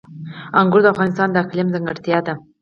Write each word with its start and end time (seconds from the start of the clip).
انګور 0.59 0.81
د 0.83 0.87
افغانستان 0.93 1.27
د 1.31 1.35
اقلیم 1.43 1.67
ځانګړتیا 1.73 2.17
ده. 2.27 2.33